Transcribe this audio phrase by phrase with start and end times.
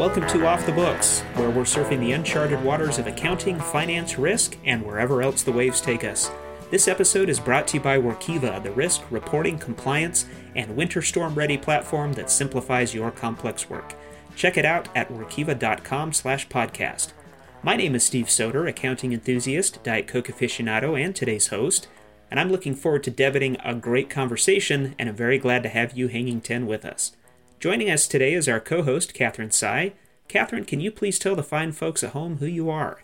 [0.00, 4.56] Welcome to Off the Books, where we're surfing the uncharted waters of accounting, finance, risk,
[4.64, 6.30] and wherever else the waves take us.
[6.70, 10.24] This episode is brought to you by Workiva, the risk, reporting, compliance,
[10.56, 13.92] and winter storm ready platform that simplifies your complex work.
[14.34, 17.12] Check it out at workiva.com slash podcast.
[17.62, 21.88] My name is Steve Soter, accounting enthusiast, Diet Coke aficionado, and today's host,
[22.30, 25.92] and I'm looking forward to debating a great conversation, and I'm very glad to have
[25.92, 27.12] you hanging 10 with us.
[27.60, 29.92] Joining us today is our co host, Catherine Sy.
[30.28, 33.02] Catherine, can you please tell the fine folks at home who you are?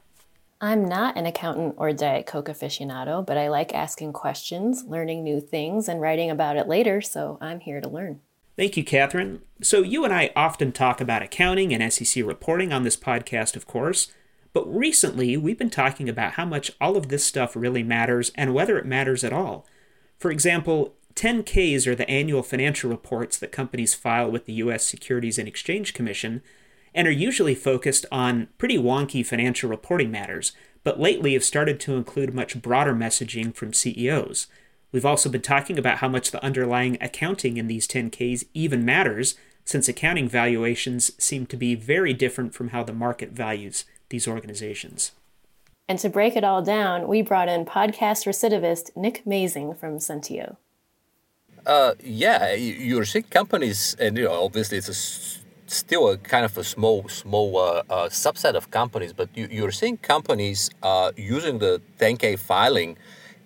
[0.62, 5.42] I'm not an accountant or Diet Coke aficionado, but I like asking questions, learning new
[5.42, 8.22] things, and writing about it later, so I'm here to learn.
[8.56, 9.42] Thank you, Catherine.
[9.60, 13.66] So, you and I often talk about accounting and SEC reporting on this podcast, of
[13.66, 14.10] course,
[14.54, 18.54] but recently we've been talking about how much all of this stuff really matters and
[18.54, 19.66] whether it matters at all.
[20.18, 24.86] For example, 10Ks are the annual financial reports that companies file with the U.S.
[24.86, 26.42] Securities and Exchange Commission
[26.94, 30.52] and are usually focused on pretty wonky financial reporting matters,
[30.84, 34.46] but lately have started to include much broader messaging from CEOs.
[34.92, 39.36] We've also been talking about how much the underlying accounting in these 10Ks even matters,
[39.64, 45.12] since accounting valuations seem to be very different from how the market values these organizations.
[45.88, 50.56] And to break it all down, we brought in podcast recidivist Nick Mazing from Sentieo.
[51.66, 56.56] Uh, yeah, you're seeing companies, and you know, obviously it's a, still a kind of
[56.56, 61.58] a small, small uh, uh, subset of companies, but you, are seeing companies uh, using
[61.58, 62.96] the 10K filing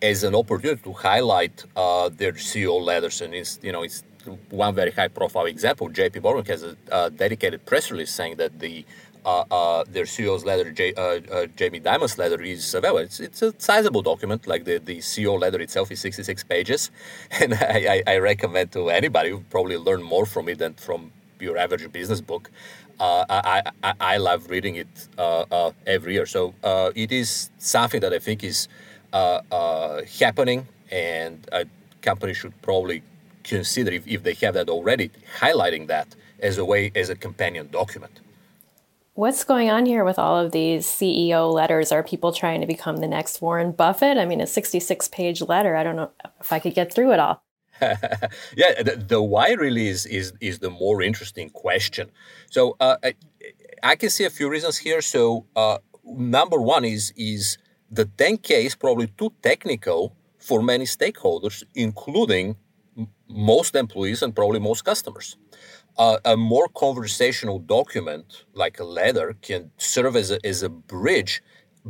[0.02, 4.04] as an opportunity to highlight uh, their CEO letters, and it's you know it's
[4.50, 5.88] one very high-profile example.
[5.88, 6.20] J.P.
[6.20, 8.84] Morgan has a, a dedicated press release saying that the
[9.24, 13.42] uh, uh, their CEO's letter, J, uh, uh, Jamie Dimon's letter, is well, it's, it's
[13.42, 14.46] a sizable document.
[14.46, 16.90] Like the, the CEO letter itself is 66 pages,
[17.30, 21.12] and I, I, I recommend to anybody who probably learn more from it than from
[21.38, 22.50] your average business book.
[22.98, 26.26] Uh, I, I, I love reading it uh, every year.
[26.26, 26.54] So
[26.94, 28.68] it is something that I think is
[29.12, 31.64] happening, and a
[32.02, 33.02] company should probably
[33.42, 37.68] consider if, if they have that already, highlighting that as a way as a companion
[37.70, 38.20] document.
[39.20, 41.92] What's going on here with all of these CEO letters?
[41.92, 44.16] Are people trying to become the next Warren Buffett?
[44.16, 46.10] I mean, a 66 page letter, I don't know
[46.40, 47.44] if I could get through it all.
[47.82, 52.10] yeah, the, the, why really is, is, is the more interesting question.
[52.50, 53.14] So uh, I,
[53.82, 55.02] I, can see a few reasons here.
[55.02, 57.58] So uh, number one is, is
[57.90, 62.56] the 10K is probably too technical for many stakeholders, including
[63.28, 65.36] most employees and probably most customers
[65.98, 71.42] uh, a more conversational document like a letter can serve as a, as a bridge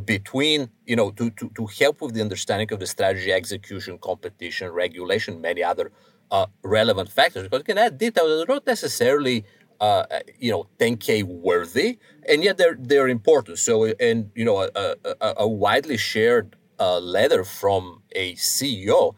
[0.05, 4.71] between you know to, to, to help with the understanding of the strategy execution competition
[4.71, 5.91] regulation many other
[6.31, 9.45] uh, relevant factors because it can add details that are not necessarily
[9.81, 10.05] uh,
[10.39, 13.59] you know 10k worthy and yet they're they're important.
[13.59, 19.15] So and you know a, a, a widely shared uh, letter from a ceo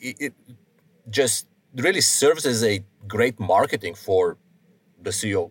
[0.00, 0.34] it, it
[1.10, 1.46] just
[1.76, 4.38] really serves as a great marketing for
[5.00, 5.50] the CEO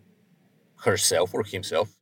[0.82, 1.98] herself or himself.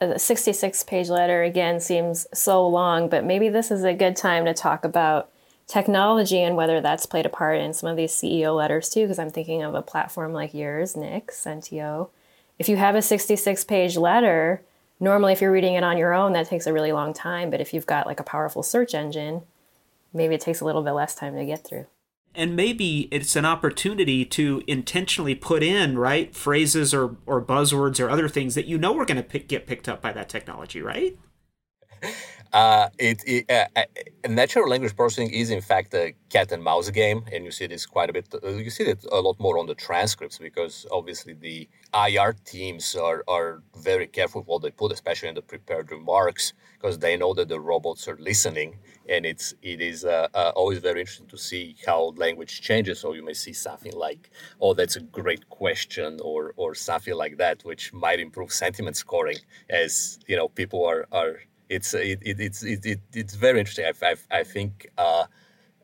[0.00, 4.44] A 66 page letter again seems so long, but maybe this is a good time
[4.44, 5.30] to talk about
[5.66, 9.18] technology and whether that's played a part in some of these CEO letters too, because
[9.18, 12.08] I'm thinking of a platform like yours, Nick, Sentieo.
[12.58, 14.62] If you have a 66 page letter,
[14.98, 17.50] normally if you're reading it on your own, that takes a really long time.
[17.50, 19.42] But if you've got like a powerful search engine,
[20.12, 21.86] maybe it takes a little bit less time to get through
[22.34, 28.08] and maybe it's an opportunity to intentionally put in right phrases or, or buzzwords or
[28.08, 30.80] other things that you know are going to pick, get picked up by that technology
[30.80, 31.18] right
[32.52, 33.82] uh, it, it uh,
[34.28, 37.86] natural language processing is in fact a cat and mouse game, and you see this
[37.86, 38.28] quite a bit.
[38.42, 42.94] Uh, you see it a lot more on the transcripts because obviously the IR teams
[42.94, 47.32] are, are very careful what they put, especially in the prepared remarks, because they know
[47.34, 48.78] that the robots are listening,
[49.08, 53.00] and it's it is uh, uh, always very interesting to see how language changes.
[53.00, 57.38] So you may see something like, "Oh, that's a great question," or or something like
[57.38, 59.38] that, which might improve sentiment scoring
[59.70, 61.40] as you know people are are
[61.76, 63.86] it's it, it, it's it, it, it's very interesting.
[63.86, 65.24] I, I, I think uh,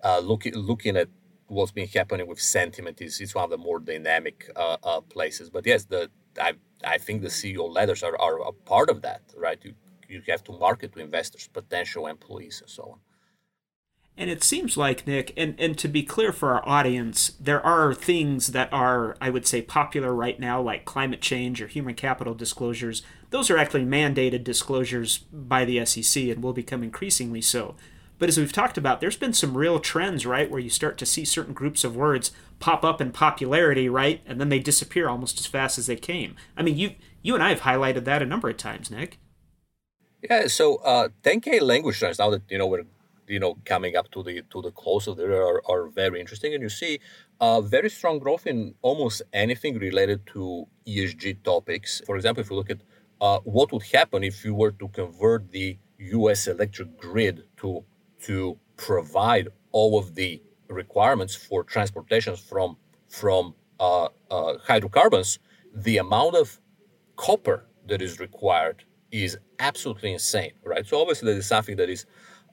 [0.05, 1.09] uh, looking looking at
[1.49, 5.51] what's been happening with sentiment is it's one of the more dynamic uh, uh, places.
[5.51, 6.53] But yes, the I
[6.85, 9.59] I think the CEO letters are, are a part of that, right?
[9.65, 9.75] You
[10.09, 12.99] you have to market to investors, potential employees, and so on.
[14.19, 17.95] And it seems like, Nick, and, and to be clear for our audience, there are
[17.95, 22.35] things that are, I would say, popular right now, like climate change or human capital
[22.35, 23.03] disclosures.
[23.31, 27.75] Those are actually mandated disclosures by the SEC and will become increasingly so.
[28.19, 31.07] But as we've talked about, there's been some real trends, right, where you start to
[31.07, 35.39] see certain groups of words pop up in popularity, right, and then they disappear almost
[35.39, 36.35] as fast as they came.
[36.57, 39.19] I mean, you you and I have highlighted that a number of times, Nick.
[40.23, 42.85] Yeah, so uh, 10K language trends now that you know we're
[43.29, 46.19] you know coming up to the to the close of the year are, are very
[46.19, 46.99] interesting, and you see
[47.41, 52.03] uh, very strong growth in almost anything related to ESG topics.
[52.05, 52.81] For example, if you look at
[53.21, 56.47] uh, what would happen if you were to convert the U.S.
[56.47, 57.85] electric grid to
[58.23, 62.77] to provide all of the requirements for transportation from
[63.09, 65.39] from uh, uh, hydrocarbons,
[65.75, 66.61] the amount of
[67.17, 70.87] copper that is required is absolutely insane, right?
[70.87, 72.07] So obviously, that is something that is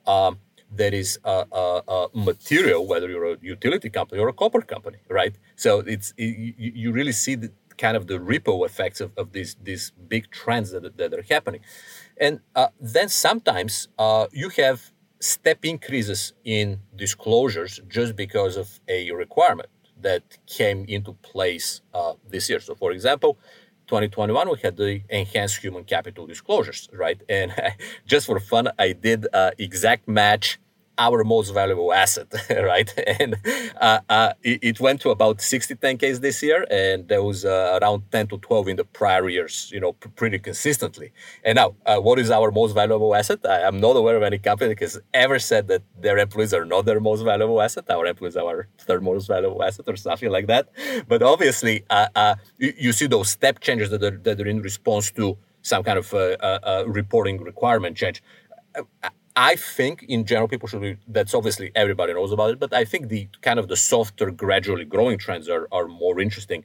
[0.06, 0.38] um,
[0.74, 4.98] that is a, a, a, material, whether you're a utility company or a copper company,
[5.08, 5.34] right?
[5.56, 9.56] So it's it, you really see the kind of the ripple effects of, of these
[9.62, 11.60] these big trends that, that are happening,
[12.18, 19.10] and uh, then sometimes uh, you have step increases in disclosures just because of a
[19.12, 19.68] requirement
[20.00, 22.60] that came into place uh, this year.
[22.60, 23.38] So, for example,
[23.86, 27.54] 2021 we had the enhanced human capital disclosures right and
[28.06, 30.58] just for fun i did uh, exact match
[30.98, 32.92] our most valuable asset, right?
[33.20, 33.36] And
[33.80, 38.04] uh, uh, it, went to about 60 10Ks this year, and there was uh, around
[38.12, 41.12] 10 to 12 in the prior years, you know, pr- pretty consistently.
[41.44, 43.40] And now, uh, what is our most valuable asset?
[43.44, 46.64] I, am not aware of any company that has ever said that their employees are
[46.64, 47.84] not their most valuable asset.
[47.90, 50.68] Our employees are our third most valuable asset, or something like that.
[51.08, 54.62] But obviously, uh, uh, you, you, see those step changes that are, that are in
[54.62, 56.12] response to some kind of
[56.86, 58.22] reporting requirement change.
[59.36, 62.86] I think in general people should be that's obviously everybody knows about it, but I
[62.86, 66.64] think the kind of the softer, gradually growing trends are, are more interesting.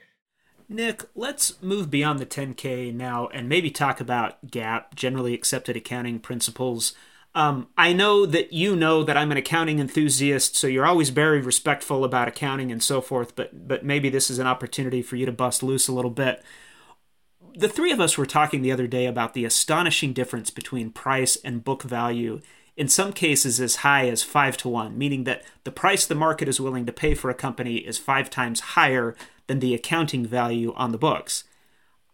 [0.69, 6.17] Nick, let's move beyond the 10K now and maybe talk about GAAP, generally accepted accounting
[6.19, 6.93] principles.
[7.35, 11.41] Um, I know that you know that I'm an accounting enthusiast, so you're always very
[11.41, 15.25] respectful about accounting and so forth, but but maybe this is an opportunity for you
[15.25, 16.41] to bust loose a little bit.
[17.53, 21.35] The three of us were talking the other day about the astonishing difference between price
[21.43, 22.41] and book value
[22.81, 26.47] in some cases as high as 5 to 1, meaning that the price the market
[26.47, 30.73] is willing to pay for a company is five times higher than the accounting value
[30.75, 31.43] on the books.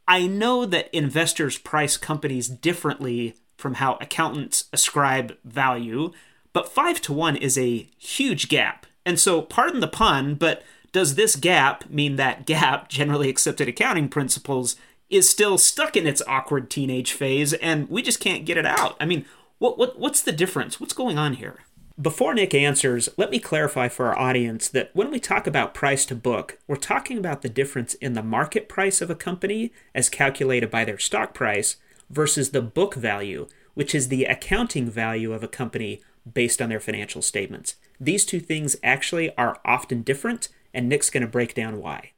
[0.10, 6.12] I know that investors price companies differently from how accountants ascribe value,
[6.52, 8.86] but 5 to 1 is a huge gap.
[9.06, 14.10] And so, pardon the pun, but does this gap mean that GAAP, generally accepted accounting
[14.10, 14.76] principles,
[15.10, 18.98] is still stuck in its awkward teenage phase and we just can't get it out?
[19.00, 19.24] I mean,
[19.60, 20.80] what, what, what's the difference?
[20.80, 21.60] What's going on here?
[22.00, 26.06] Before Nick answers, let me clarify for our audience that when we talk about price
[26.06, 30.08] to book, we're talking about the difference in the market price of a company as
[30.08, 31.78] calculated by their stock price
[32.10, 36.02] versus the book value, which is the accounting value of a company
[36.32, 37.76] based on their financial statements.
[38.00, 42.12] These two things actually are often different, and Nick's going to break down why.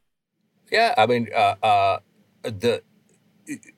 [0.70, 1.98] Yeah, I mean, uh, uh,
[2.42, 2.82] the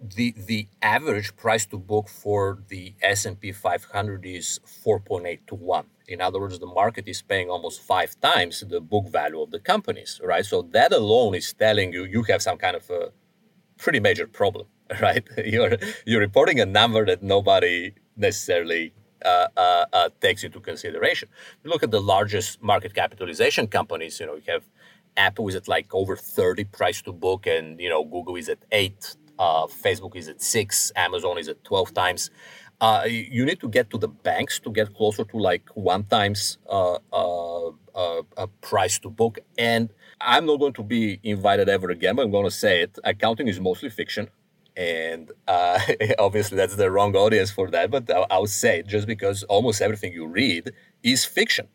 [0.01, 5.87] the the average price to book for the S&P 500 is 4.8 to 1.
[6.09, 9.61] In other words, the market is paying almost five times the book value of the
[9.61, 10.45] companies, right?
[10.45, 13.13] So that alone is telling you you have some kind of a
[13.79, 14.67] pretty major problem,
[15.01, 15.27] right?
[15.45, 18.93] You're you're reporting a number that nobody necessarily
[19.25, 21.29] uh, uh, uh, takes into consideration.
[21.63, 24.21] You look at the largest market capitalization companies.
[24.21, 24.65] You know, you have
[25.17, 28.59] Apple is at like over 30 price to book, and you know Google is at
[28.73, 32.31] eight uh, Facebook is at six, Amazon is at 12 times.
[32.81, 36.59] Uh, you need to get to the banks to get closer to like one times
[36.69, 39.39] uh, uh, uh price to book.
[39.59, 42.99] And I'm not going to be invited ever again, but I'm going to say it.
[43.05, 44.29] Accounting is mostly fiction.
[44.77, 45.79] And uh,
[46.19, 47.91] obviously, that's the wrong audience for that.
[47.91, 50.73] But I'll, I'll say it just because almost everything you read
[51.03, 51.67] is fiction.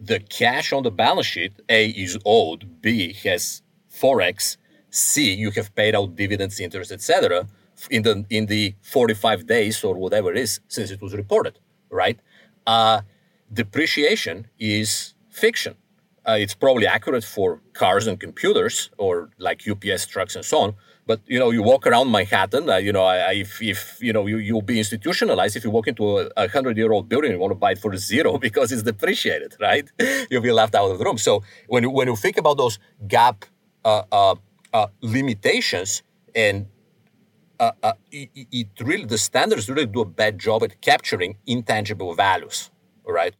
[0.00, 3.62] The cash on the balance sheet, A, is owed, B, has
[4.00, 4.56] Forex,
[4.90, 7.46] C, you have paid out dividends, interest, etc.
[7.90, 11.58] in the in the 45 days or whatever it is since it was reported,
[11.90, 12.18] right?
[12.66, 13.02] Uh,
[13.52, 15.76] depreciation is fiction.
[16.26, 20.74] Uh, it's probably accurate for cars and computers or like UPS trucks and so on.
[21.06, 22.68] But you know, you walk around Manhattan.
[22.68, 25.88] Uh, you know, I, if if you know you you'll be institutionalized if you walk
[25.88, 28.36] into a, a hundred year old building and you want to buy it for zero
[28.46, 29.90] because it's depreciated, right?
[30.30, 31.16] You'll be left out of the room.
[31.16, 33.44] So when when you think about those GAAP
[33.86, 34.34] uh,
[34.72, 36.02] uh limitations
[36.34, 36.66] and
[37.60, 42.14] uh, uh, it, it, really the standards really do a bad job at capturing intangible
[42.14, 42.70] values
[43.04, 43.34] right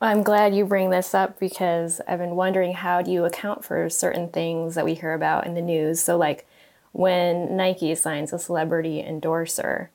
[0.00, 3.88] i'm glad you bring this up because i've been wondering how do you account for
[3.88, 6.46] certain things that we hear about in the news so like
[6.92, 9.90] when nike signs a celebrity endorser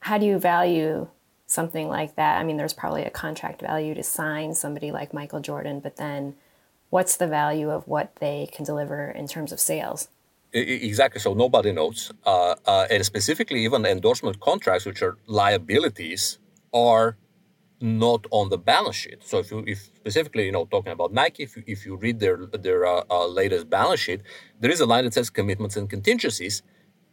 [0.00, 1.08] how do you value
[1.46, 2.38] something like that?
[2.38, 6.34] I mean, there's probably a contract value to sign somebody like Michael Jordan, but then
[6.90, 10.08] what's the value of what they can deliver in terms of sales?
[10.52, 11.20] Exactly.
[11.20, 12.12] So nobody knows.
[12.24, 16.38] Uh, uh, and specifically, even endorsement contracts, which are liabilities,
[16.72, 17.16] are
[17.80, 19.18] not on the balance sheet.
[19.22, 22.20] So if you, if specifically, you know, talking about Nike, if you, if you read
[22.20, 24.22] their their uh, uh, latest balance sheet,
[24.60, 26.62] there is a line that says commitments and contingencies.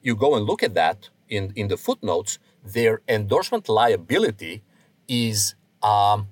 [0.02, 2.40] You go and look at that in in the footnotes.
[2.64, 4.64] Their endorsement liability
[5.08, 6.28] is um,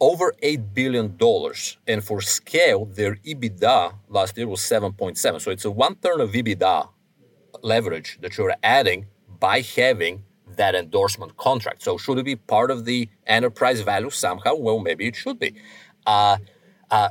[0.00, 1.18] over $8 billion.
[1.86, 5.40] And for scale, their EBITDA last year was 7.7.
[5.40, 6.88] So it's a one turn of EBITDA
[7.62, 9.06] leverage that you're adding
[9.40, 10.24] by having
[10.56, 11.82] that endorsement contract.
[11.82, 14.54] So should it be part of the enterprise value somehow?
[14.56, 15.54] Well, maybe it should be.
[16.06, 16.38] Uh,
[16.90, 17.08] uh,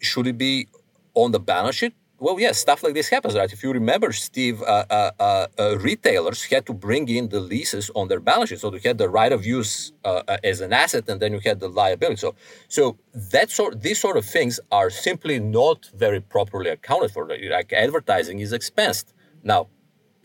[0.00, 0.68] should it be
[1.14, 1.94] on the balance sheet?
[2.20, 3.52] Well, yes, stuff like this happens, right?
[3.52, 7.92] If you remember, Steve, uh, uh, uh, uh, retailers had to bring in the leases
[7.94, 8.58] on their balance sheet.
[8.58, 11.38] So they had the right of use uh, uh, as an asset, and then you
[11.38, 12.16] had the liability.
[12.16, 12.34] So,
[12.66, 17.28] so that sort, these sort of things are simply not very properly accounted for.
[17.28, 19.14] Like advertising is expensed.
[19.44, 19.68] Now,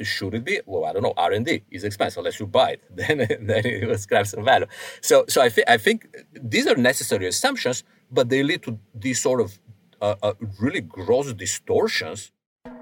[0.02, 0.60] should it be?
[0.66, 1.14] Well, I don't know.
[1.16, 2.82] R and D is expensive unless you buy it.
[2.96, 4.66] Then, then it will some value.
[5.02, 9.22] So, so I, th- I think these are necessary assumptions, but they lead to these
[9.22, 9.60] sort of
[10.04, 12.32] uh, uh, really gross distortions.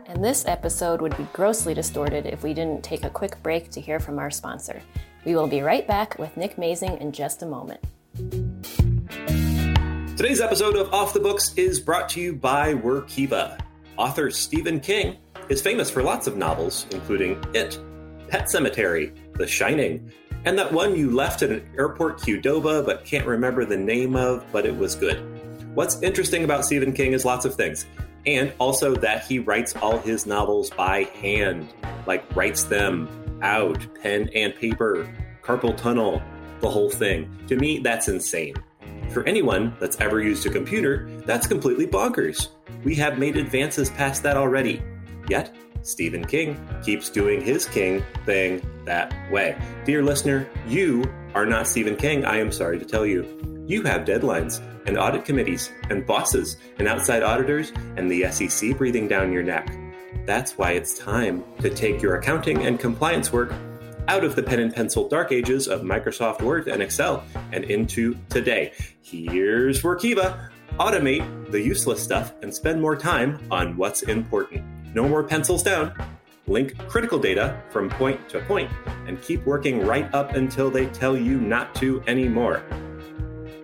[0.08, 3.80] And this episode would be grossly distorted if we didn't take a quick break to
[3.80, 4.82] hear from our sponsor.
[5.24, 7.80] We will be right back with Nick Mazing in just a moment.
[10.18, 13.60] Today's episode of Off the Books is brought to you by Workiva.
[13.98, 15.18] Author Stephen King
[15.50, 17.80] is famous for lots of novels, including It,
[18.30, 20.12] Pet Sematary, The Shining,
[20.46, 24.44] and that one you left at an airport Qdoba but can't remember the name of,
[24.52, 25.31] but it was good.
[25.74, 27.86] What's interesting about Stephen King is lots of things,
[28.26, 31.74] and also that he writes all his novels by hand,
[32.06, 33.08] like writes them
[33.42, 35.10] out, pen and paper,
[35.42, 36.22] carpal tunnel,
[36.60, 37.32] the whole thing.
[37.48, 38.56] To me, that's insane.
[39.12, 42.50] For anyone that's ever used a computer, that's completely bonkers.
[42.84, 44.82] We have made advances past that already.
[45.30, 49.58] Yet, Stephen King keeps doing his King thing that way.
[49.86, 53.51] Dear listener, you are not Stephen King, I am sorry to tell you.
[53.72, 59.08] You have deadlines and audit committees and bosses and outside auditors and the SEC breathing
[59.08, 59.74] down your neck.
[60.26, 63.54] That's why it's time to take your accounting and compliance work
[64.10, 67.24] out of the pen and pencil dark ages of Microsoft Word and Excel
[67.54, 68.74] and into today.
[69.04, 70.50] Here's Workiva.
[70.72, 74.66] Automate the useless stuff and spend more time on what's important.
[74.94, 75.94] No more pencils down.
[76.46, 78.70] Link critical data from point to point
[79.08, 82.62] and keep working right up until they tell you not to anymore.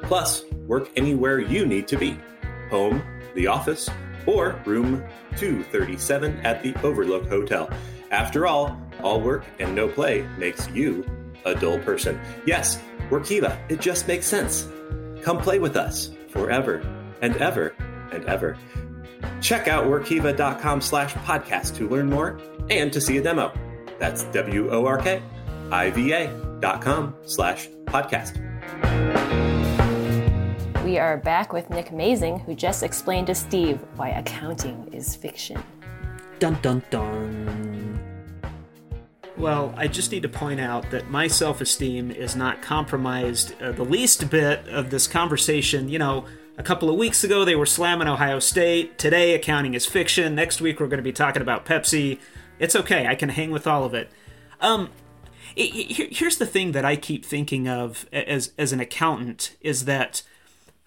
[0.07, 2.17] Plus, work anywhere you need to be
[2.69, 3.03] home,
[3.35, 3.89] the office,
[4.25, 5.03] or room
[5.37, 7.69] 237 at the Overlook Hotel.
[8.11, 11.05] After all, all work and no play makes you
[11.45, 12.19] a dull person.
[12.45, 14.67] Yes, Workiva, it just makes sense.
[15.21, 16.81] Come play with us forever
[17.21, 17.75] and ever
[18.11, 18.57] and ever.
[19.41, 23.51] Check out workiva.com slash podcast to learn more and to see a demo.
[23.99, 25.39] That's W-O-R-K-I-V-A
[26.59, 29.26] dot com slash podcast.
[30.87, 35.61] We are back with Nick Mazing, who just explained to Steve why accounting is fiction.
[36.39, 37.99] Dun dun dun.
[39.35, 43.73] Well, I just need to point out that my self esteem is not compromised uh,
[43.73, 45.89] the least bit of this conversation.
[45.89, 46.25] You know,
[46.57, 48.97] a couple of weeks ago they were slamming Ohio State.
[48.97, 50.35] Today, accounting is fiction.
[50.35, 52.17] Next week, we're going to be talking about Pepsi.
[52.59, 54.09] It's okay, I can hang with all of it.
[54.61, 54.91] Um,
[55.53, 59.83] it, it, here's the thing that I keep thinking of as, as an accountant is
[59.83, 60.23] that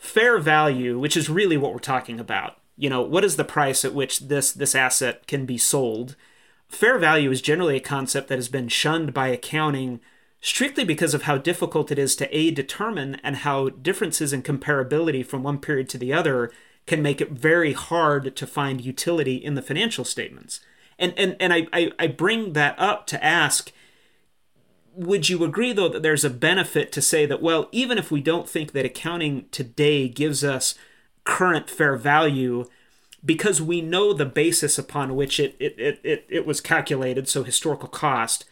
[0.01, 3.85] fair value, which is really what we're talking about, you know, what is the price
[3.85, 6.17] at which this, this asset can be sold?
[6.69, 10.01] Fair value is generally a concept that has been shunned by accounting
[10.41, 15.25] strictly because of how difficult it is to A, determine, and how differences in comparability
[15.25, 16.51] from one period to the other
[16.87, 20.61] can make it very hard to find utility in the financial statements.
[20.99, 23.71] And, and, and I, I, I bring that up to ask
[24.95, 28.21] would you agree though that there's a benefit to say that well even if we
[28.21, 30.75] don't think that accounting today gives us
[31.25, 32.67] current fair value
[33.25, 37.45] because we know the basis upon which it, it, it, it, it was calculated so
[37.45, 38.45] historical cost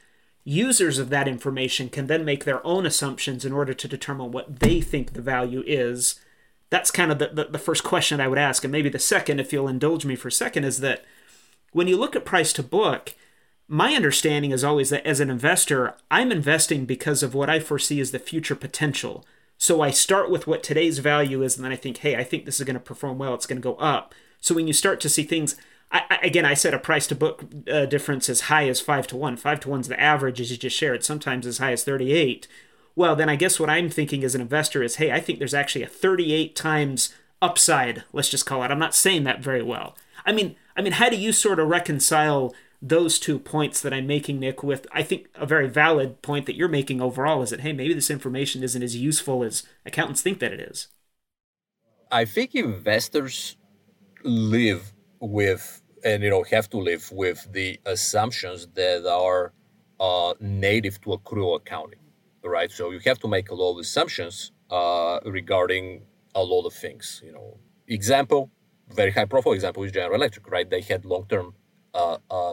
[0.49, 4.61] users of that information can then make their own assumptions in order to determine what
[4.61, 6.18] they think the value is.
[6.71, 8.64] That's kind of the, the, the, first question I would ask.
[8.64, 11.04] And maybe the second, if you'll indulge me for a second, is that
[11.73, 13.14] when you look at price to book,
[13.68, 18.00] my understanding is always that as an investor, I'm investing because of what I foresee
[18.00, 19.25] as the future potential.
[19.58, 22.44] So I start with what today's value is, and then I think, hey, I think
[22.44, 24.14] this is going to perform well, it's going to go up.
[24.40, 25.56] So when you start to see things
[25.90, 29.16] I, again, I said a price to book uh, difference as high as five to
[29.16, 29.37] one.
[29.37, 31.02] Five to one's the average, as you just shared.
[31.02, 32.46] Sometimes as high as thirty-eight.
[32.94, 35.54] Well, then I guess what I'm thinking as an investor is, hey, I think there's
[35.54, 38.04] actually a thirty-eight times upside.
[38.12, 38.70] Let's just call it.
[38.70, 39.96] I'm not saying that very well.
[40.26, 44.06] I mean, I mean, how do you sort of reconcile those two points that I'm
[44.06, 47.61] making, Nick, with I think a very valid point that you're making overall is that
[47.61, 50.88] hey, maybe this information isn't as useful as accountants think that it is.
[52.11, 53.56] I think investors
[54.25, 59.52] live with and you know have to live with the assumptions that are
[60.00, 62.00] uh, native to accrual accounting,
[62.44, 62.70] right?
[62.70, 66.02] So you have to make a lot of assumptions uh, regarding
[66.35, 67.20] a lot of things.
[67.25, 67.58] You know,
[67.88, 68.50] example,
[68.90, 70.68] very high profile example is General Electric, right?
[70.68, 71.54] They had long term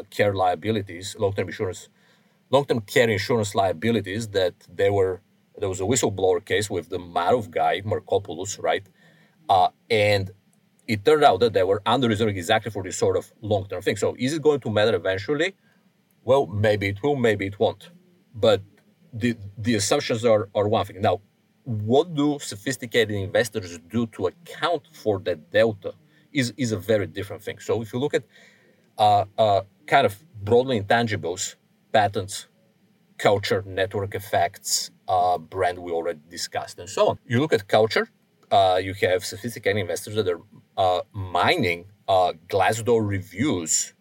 [0.10, 1.90] care liabilities, long term insurance,
[2.50, 5.22] long term care insurance liabilities that they were.
[5.58, 8.86] There was a whistleblower case with the Madoff guy, Markopolos, right?
[9.48, 10.32] Uh, and
[10.88, 13.82] it turned out that they were under reserving exactly for this sort of long term
[13.82, 13.96] thing.
[13.96, 15.56] So is it going to matter eventually?
[16.24, 17.90] Well, maybe it will, maybe it won't.
[18.34, 18.62] But
[19.14, 21.02] the the assumptions are, are one thing.
[21.02, 21.22] Now,
[21.64, 25.94] what do sophisticated investors do to account for that delta
[26.32, 27.60] is, is a very different thing.
[27.60, 28.24] So if you look at
[28.98, 31.56] uh, uh, kind of broadly intangibles,
[31.92, 32.48] patents,
[33.18, 37.20] culture, network effects, uh, brand we already discussed, and so on.
[37.26, 38.10] You look at culture,
[38.52, 40.42] uh, you have sophisticated investors that are
[40.78, 43.94] uh, mining uh, Glassdoor reviews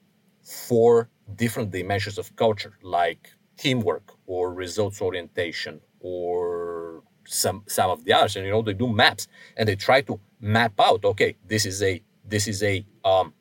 [0.42, 8.12] for different dimensions of culture, like teamwork or results orientation or some some of the
[8.12, 8.36] others.
[8.36, 11.04] And you know they do maps and they try to map out.
[11.04, 13.32] Okay, this is a this is a um,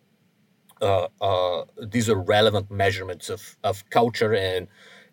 [0.83, 4.67] uh, uh, these are relevant measurements of, of culture and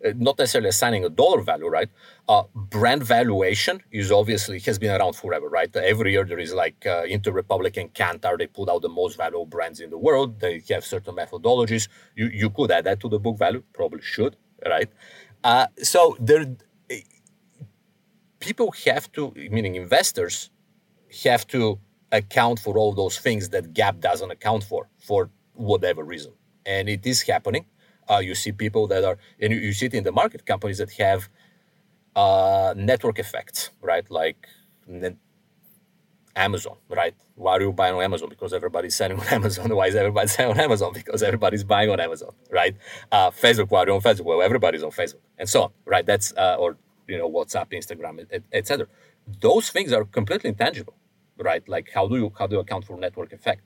[0.05, 1.89] uh, not necessarily assigning a dollar value, right?
[2.27, 5.75] Uh, brand valuation is obviously has been around forever, right?
[5.75, 9.45] Every year there is like uh, Interrepublic and Kantar, they put out the most valuable
[9.45, 10.39] brands in the world.
[10.39, 11.87] They have certain methodologies.
[12.15, 14.35] You you could add that to the book value, probably should,
[14.65, 14.89] right?
[15.43, 16.45] Uh, so there,
[18.39, 20.49] people have to, meaning investors,
[21.23, 21.79] have to
[22.11, 25.29] account for all those things that GAAP doesn't account for for
[25.61, 26.33] whatever reason,
[26.65, 27.65] and it is happening
[28.09, 30.79] uh, you see people that are, and you, you, see it in the market, companies
[30.79, 31.29] that have
[32.15, 34.09] uh, network effects, right?
[34.09, 34.47] Like
[34.87, 35.15] net,
[36.35, 37.15] Amazon, right?
[37.35, 38.29] Why are you buying on Amazon?
[38.29, 39.73] Because everybody's selling on Amazon.
[39.75, 40.91] Why is everybody selling on Amazon?
[40.93, 42.75] Because everybody's buying on Amazon, right?
[43.11, 44.25] Uh, Facebook, why are you on Facebook?
[44.25, 46.05] Well, everybody's on Facebook, and so on, right?
[46.05, 48.87] That's uh, or you know WhatsApp, Instagram, etc.
[48.87, 50.95] Et Those things are completely intangible,
[51.37, 51.67] right?
[51.67, 53.63] Like how do you how do you account for network effect?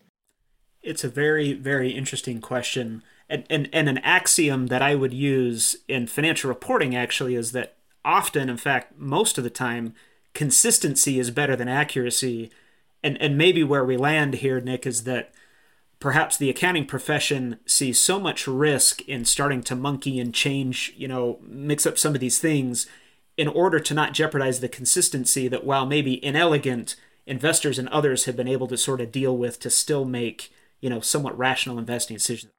[0.85, 5.77] It's a very very interesting question and, and, and an axiom that I would use
[5.87, 9.93] in financial reporting actually is that often, in fact, most of the time,
[10.33, 12.51] consistency is better than accuracy.
[13.03, 15.33] And, and maybe where we land here, Nick, is that
[15.99, 21.07] perhaps the accounting profession sees so much risk in starting to monkey and change, you
[21.07, 22.85] know, mix up some of these things
[23.37, 26.95] in order to not jeopardize the consistency that while maybe inelegant,
[27.25, 30.51] investors and others have been able to sort of deal with to still make,
[30.85, 32.51] you know, somewhat rational investing decisions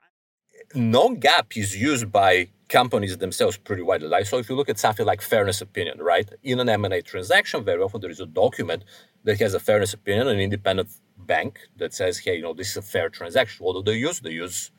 [0.74, 4.08] non-GAAP is used by companies themselves pretty widely.
[4.24, 6.28] So if you look at something like fairness opinion, right?
[6.42, 8.84] In an M&A transaction, very often there is a document
[9.24, 12.76] that has a fairness opinion, an independent bank that says, hey, you know, this is
[12.78, 13.64] a fair transaction.
[13.64, 14.20] What do they use?
[14.20, 14.70] They use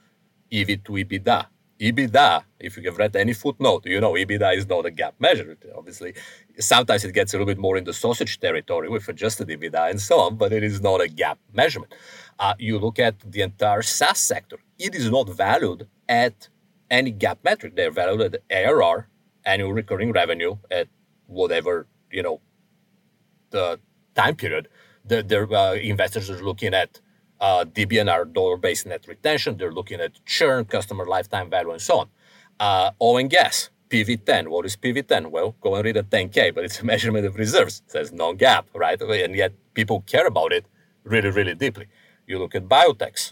[0.51, 1.45] EV to EBITDA.
[1.79, 5.55] EBITDA, if you have read any footnote, you know EBITDA is not a GAAP measure.
[5.77, 6.15] Obviously,
[6.59, 10.01] sometimes it gets a little bit more in the sausage territory with adjusted EBITDA and
[10.01, 11.93] so on, but it is not a GAAP measurement.
[12.39, 16.49] Uh, you look at the entire SaaS sector, it is not valued at
[16.89, 17.75] any GAAP metric.
[17.75, 19.07] They're valued at ARR,
[19.45, 20.87] annual recurring revenue, at
[21.25, 22.41] whatever, you know,
[23.49, 23.79] the
[24.15, 24.67] time period.
[25.05, 26.99] The, their uh, investors are looking at
[27.39, 29.57] uh, DBNR, dollar-based net retention.
[29.57, 32.09] They're looking at churn, customer lifetime value, and so on.
[32.59, 34.47] Uh, oil and gas, PV10.
[34.49, 35.31] What is PV10?
[35.31, 37.81] Well, go and read a 10K, but it's a measurement of reserves.
[37.85, 39.01] It says non-GAAP, right?
[39.01, 40.65] And yet people care about it
[41.03, 41.87] really, really deeply.
[42.27, 43.31] You look at biotechs,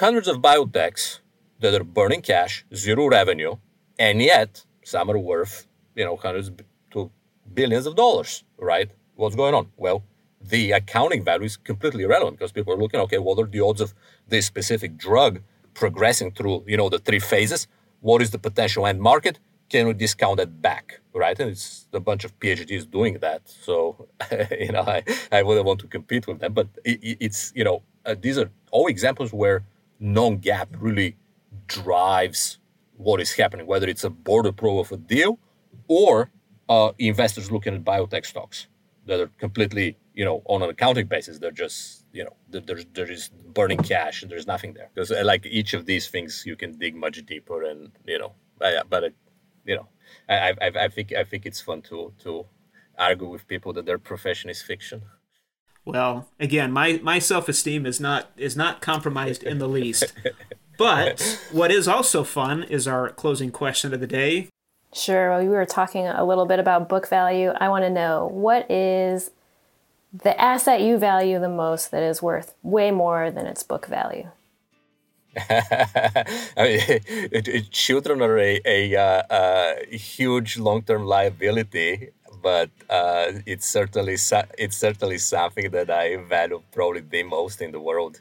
[0.00, 1.20] hundreds of biotechs
[1.60, 3.56] that are burning cash, zero revenue,
[3.98, 6.50] and yet some are worth, you know, hundreds
[6.92, 7.10] to
[7.52, 8.90] billions of dollars, right?
[9.16, 9.68] What's going on?
[9.76, 10.02] Well,
[10.40, 13.82] the accounting value is completely irrelevant because people are looking, okay, what are the odds
[13.82, 13.92] of
[14.26, 15.42] this specific drug
[15.74, 17.68] progressing through, you know, the three phases?
[18.00, 19.38] What is the potential end market?
[19.68, 21.38] Can we discount that back, right?
[21.38, 23.42] And it's a bunch of PhDs doing that.
[23.46, 24.08] So,
[24.58, 27.82] you know, I, I wouldn't want to compete with them, but it, it's, you know,
[28.06, 29.64] uh, these are all examples where
[30.00, 31.16] non-GAAP really
[31.66, 32.58] drives
[32.96, 35.38] what is happening, whether it's a board approval of a deal
[35.88, 36.30] or
[36.68, 38.68] uh, investors looking at biotech stocks
[39.06, 43.10] that are completely, you know, on an accounting basis, they're just you know there's there
[43.10, 46.78] is burning cash and there's nothing there because like each of these things you can
[46.78, 48.32] dig much deeper and you know
[48.88, 49.14] but it,
[49.66, 49.86] you know
[50.28, 52.46] I, I I think I think it's fun to to
[52.98, 55.02] argue with people that their profession is fiction.
[55.86, 60.12] Well, again, my, my self esteem is not is not compromised in the least.
[60.76, 64.48] But what is also fun is our closing question of the day.
[64.92, 65.30] Sure.
[65.30, 67.52] Well, we were talking a little bit about book value.
[67.58, 69.30] I want to know what is
[70.12, 74.30] the asset you value the most that is worth way more than its book value?
[75.36, 76.24] I
[76.56, 79.22] mean, children are a, a, uh,
[79.90, 82.10] a huge long-term liability,
[82.46, 84.16] but uh, it's certainly
[84.56, 88.20] it's certainly something that I value probably the most in the world.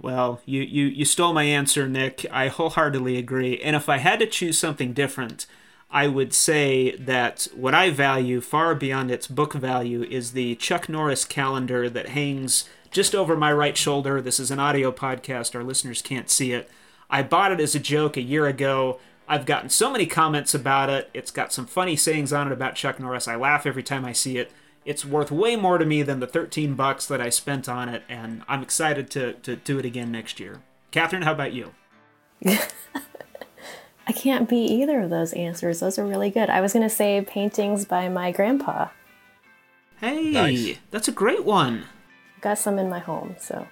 [0.00, 2.24] Well, you, you, you stole my answer, Nick.
[2.30, 3.60] I wholeheartedly agree.
[3.60, 5.44] And if I had to choose something different,
[5.90, 10.88] I would say that what I value far beyond its book value is the Chuck
[10.88, 14.22] Norris calendar that hangs just over my right shoulder.
[14.22, 16.70] This is an audio podcast, our listeners can't see it.
[17.10, 18.98] I bought it as a joke a year ago.
[19.30, 21.08] I've gotten so many comments about it.
[21.14, 23.28] It's got some funny sayings on it about Chuck Norris.
[23.28, 24.50] I laugh every time I see it
[24.84, 28.02] it's worth way more to me than the 13 bucks that I spent on it,
[28.08, 30.62] and I'm excited to, to do it again next year.
[30.90, 31.72] Catherine, how about you?
[32.46, 35.80] I can't beat either of those answers.
[35.80, 36.50] Those are really good.
[36.50, 38.88] I was going to say paintings by my grandpa.
[40.00, 40.78] Hey, nice.
[40.90, 41.84] that's a great one.
[42.40, 43.68] Got some in my home, so.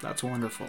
[0.00, 0.68] That's wonderful.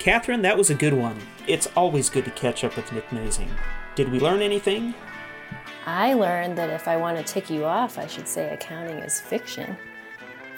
[0.00, 1.18] Catherine, that was a good one.
[1.46, 3.50] It's always good to catch up with Nick Mazing.
[3.96, 4.94] Did we learn anything?
[5.84, 9.20] I learned that if I want to tick you off, I should say accounting is
[9.20, 9.76] fiction.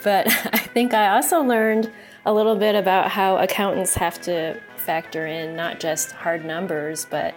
[0.01, 1.91] But I think I also learned
[2.25, 7.35] a little bit about how accountants have to factor in not just hard numbers, but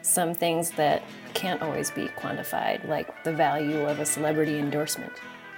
[0.00, 1.02] some things that
[1.34, 5.12] can't always be quantified, like the value of a celebrity endorsement.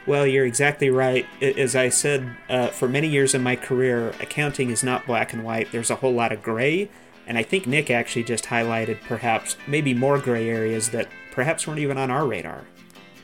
[0.07, 1.25] Well, you're exactly right.
[1.40, 5.43] As I said, uh, for many years in my career, accounting is not black and
[5.43, 5.73] white.
[5.73, 6.90] There's a whole lot of gray,
[7.27, 11.81] and I think Nick actually just highlighted perhaps maybe more gray areas that perhaps weren't
[11.81, 12.64] even on our radar.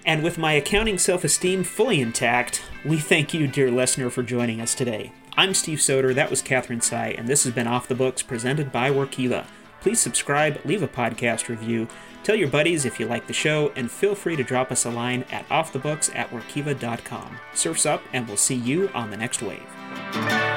[0.07, 4.63] And with my accounting self esteem fully intact, we thank you, dear listener, for joining
[4.63, 5.13] us today.
[5.37, 8.73] I'm Steve Soter, that was Catherine Sy, and this has been Off the Books presented
[8.73, 9.47] by Workiva.
[9.83, 11.89] Please subscribe, leave a podcast review,
[12.23, 14.91] tell your buddies if you like the show, and feel free to drop us a
[14.91, 17.39] line at offthebooks at workiva.com.
[17.55, 20.50] Surfs up, and we'll see you on the next wave.